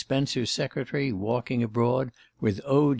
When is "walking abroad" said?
1.13-2.11